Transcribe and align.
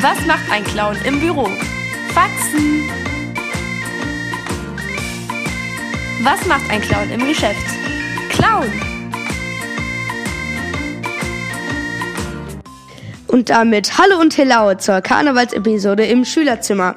Was 0.00 0.24
macht 0.26 0.48
ein 0.52 0.62
Clown 0.62 0.96
im 1.04 1.18
Büro? 1.18 1.48
Faxen. 2.14 2.88
Was 6.22 6.46
macht 6.46 6.70
ein 6.70 6.80
Clown 6.80 7.10
im 7.10 7.26
Geschäft? 7.26 7.66
Clown. 8.28 8.70
Und 13.26 13.50
damit 13.50 13.98
Hallo 13.98 14.20
und 14.20 14.38
Hello 14.38 14.72
zur 14.76 15.00
Karnevalsepisode 15.00 16.06
im 16.06 16.24
Schülerzimmer. 16.24 16.94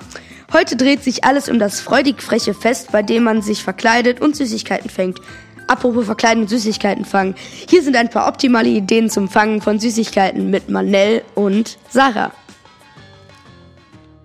Heute 0.54 0.76
dreht 0.76 1.04
sich 1.04 1.24
alles 1.24 1.50
um 1.50 1.58
das 1.58 1.82
freudig 1.82 2.22
freche 2.22 2.54
Fest, 2.54 2.92
bei 2.92 3.02
dem 3.02 3.24
man 3.24 3.42
sich 3.42 3.64
verkleidet 3.64 4.22
und 4.22 4.36
Süßigkeiten 4.36 4.92
fängt. 4.92 5.20
Apropos 5.66 6.06
Verkleiden 6.06 6.44
und 6.44 6.50
Süßigkeiten 6.50 7.06
fangen. 7.06 7.34
Hier 7.68 7.82
sind 7.82 7.96
ein 7.96 8.12
paar 8.12 8.28
optimale 8.28 8.70
Ideen 8.70 9.10
zum 9.10 9.28
Fangen 9.28 9.60
von 9.60 9.80
Süßigkeiten 9.80 10.52
mit 10.52 10.70
Manel 10.70 11.24
und 11.34 11.80
Sarah. 11.90 12.32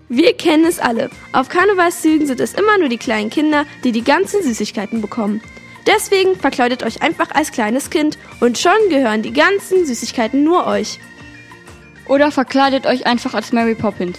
Wir 0.08 0.34
kennen 0.34 0.64
es 0.64 0.78
alle. 0.78 1.10
Auf 1.32 1.48
Karnevalszügen 1.48 2.28
sind 2.28 2.38
es 2.38 2.54
immer 2.54 2.78
nur 2.78 2.88
die 2.88 2.96
kleinen 2.96 3.28
Kinder, 3.28 3.64
die 3.82 3.90
die 3.90 4.04
ganzen 4.04 4.40
Süßigkeiten 4.42 5.00
bekommen. 5.00 5.40
Deswegen 5.86 6.36
verkleidet 6.36 6.84
euch 6.84 7.02
einfach 7.02 7.30
als 7.32 7.50
kleines 7.50 7.90
Kind 7.90 8.16
und 8.40 8.58
schon 8.58 8.88
gehören 8.88 9.22
die 9.22 9.32
ganzen 9.32 9.84
Süßigkeiten 9.84 10.44
nur 10.44 10.66
euch. 10.66 11.00
Oder 12.08 12.30
verkleidet 12.30 12.86
euch 12.86 13.06
einfach 13.06 13.34
als 13.34 13.52
Mary 13.52 13.74
Poppins. 13.74 14.18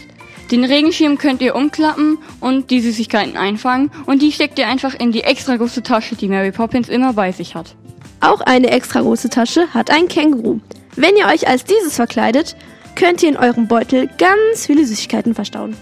Den 0.52 0.66
Regenschirm 0.66 1.18
könnt 1.18 1.41
ihr 1.41 1.55
umklappen 1.55 2.18
und 2.40 2.70
die 2.70 2.82
Süßigkeiten 2.82 3.38
einfangen 3.38 3.91
und 4.05 4.22
die 4.22 4.32
steckt 4.32 4.60
ihr 4.60 4.68
einfach 4.68 4.94
in 4.94 5.12
die 5.12 5.24
extra 5.24 5.55
große 5.55 5.84
Tasche, 5.84 6.16
die 6.16 6.30
Mary 6.30 6.52
Poppins 6.52 6.90
immer 6.90 7.13
bei 7.13 7.32
sich 7.32 7.55
hat. 7.55 7.76
Auch 8.20 8.41
eine 8.41 8.72
extra 8.72 9.02
große 9.02 9.30
Tasche 9.30 9.74
hat 9.74 9.90
ein 9.91 10.08
Känguru. 10.08 10.60
Wenn 10.96 11.16
ihr 11.16 11.27
euch 11.27 11.48
als 11.48 11.66
dieses 11.66 11.96
verkleidet, 11.96 12.55
könnt 12.98 13.22
ihr 13.22 13.30
in 13.30 13.38
eurem 13.38 13.68
Beutel 13.68 14.10
ganz 14.18 14.66
viele 14.66 14.86
Süßigkeiten 14.86 15.36
verstauen. 15.36 15.76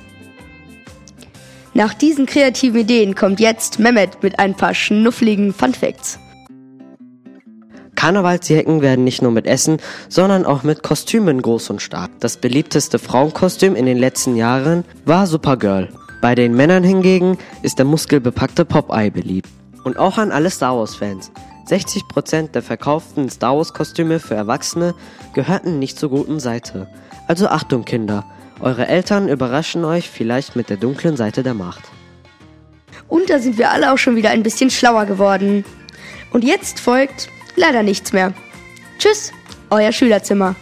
Nach 1.74 1.94
diesen 1.94 2.26
kreativen 2.26 2.82
Ideen 2.82 3.16
kommt 3.16 3.40
jetzt 3.40 3.80
Mehmet 3.80 4.22
mit 4.22 4.38
ein 4.40 4.56
paar 4.56 4.74
schnuffligen 4.74 5.54
Funfacts. 5.54 6.20
Karnevalsjacken 7.96 8.82
werden 8.82 9.06
nicht 9.06 9.22
nur 9.22 9.32
mit 9.32 9.48
Essen, 9.48 9.78
sondern 10.10 10.46
auch 10.46 10.64
mit 10.64 10.84
Kostümen 10.84 11.42
groß 11.42 11.70
und 11.70 11.82
stark. 11.82 12.12
Das 12.20 12.38
beliebteste 12.38 13.00
Frauenkostüm 13.00 13.76
in 13.76 13.86
den 13.86 13.98
letzten 13.98 14.36
Jahren 14.36 14.84
war 15.06 15.26
Supergirl. 15.26 15.90
Bei 16.22 16.36
den 16.36 16.56
Männern 16.56 16.84
hingegen 16.84 17.38
ist 17.62 17.78
der 17.78 17.86
muskelbepackte 17.86 18.66
Popeye 18.66 19.10
beliebt. 19.10 19.50
Und 19.84 19.98
auch 19.98 20.18
an 20.18 20.32
alle 20.32 20.50
Star 20.50 20.78
Wars-Fans. 20.78 21.32
60% 21.68 22.52
der 22.52 22.62
verkauften 22.62 23.30
Star 23.30 23.58
Wars-Kostüme 23.58 24.20
für 24.20 24.36
Erwachsene 24.36 24.94
gehörten 25.34 25.80
nicht 25.80 25.98
zur 25.98 26.10
guten 26.10 26.40
Seite. 26.40 26.88
Also 27.28 27.48
Achtung, 27.48 27.86
Kinder, 27.86 28.26
eure 28.60 28.88
Eltern 28.88 29.28
überraschen 29.28 29.84
euch 29.84 30.10
vielleicht 30.10 30.56
mit 30.56 30.70
der 30.70 30.78
dunklen 30.78 31.18
Seite 31.18 31.44
der 31.44 31.54
Macht. 31.54 31.84
Und 33.08 33.30
da 33.30 33.40
sind 33.40 33.58
wir 33.58 33.72
alle 33.72 33.92
auch 33.92 33.98
schon 33.98 34.16
wieder 34.16 34.30
ein 34.30 34.44
bisschen 34.44 34.70
schlauer 34.70 35.06
geworden. 35.06 35.66
Und 36.32 36.44
jetzt 36.44 36.80
folgt 36.80 37.30
leider 37.56 37.84
nichts 37.84 38.14
mehr. 38.14 38.34
Tschüss, 38.98 39.32
euer 39.70 39.92
Schülerzimmer. 39.92 40.56